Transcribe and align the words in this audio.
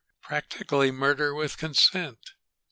Practically 0.23 0.89
murder 0.89 1.31
with 1.35 1.57
consent. 1.59 2.31